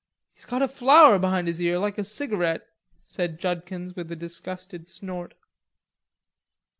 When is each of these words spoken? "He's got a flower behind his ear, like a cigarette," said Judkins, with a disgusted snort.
"He's 0.33 0.45
got 0.45 0.63
a 0.63 0.67
flower 0.67 1.19
behind 1.19 1.47
his 1.47 1.61
ear, 1.61 1.77
like 1.77 1.99
a 1.99 2.03
cigarette," 2.03 2.65
said 3.05 3.37
Judkins, 3.39 3.95
with 3.95 4.11
a 4.11 4.15
disgusted 4.15 4.87
snort. 4.87 5.35